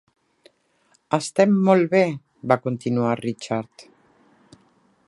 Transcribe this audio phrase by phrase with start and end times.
[1.17, 2.01] "Estem molt bé",
[2.53, 3.89] va continuar Richard.